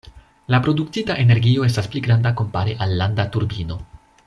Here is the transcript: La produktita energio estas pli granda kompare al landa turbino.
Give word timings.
La 0.53 0.59
produktita 0.67 1.17
energio 1.23 1.67
estas 1.67 1.91
pli 1.97 2.03
granda 2.09 2.33
kompare 2.41 2.75
al 2.87 2.97
landa 3.03 3.29
turbino. 3.37 3.79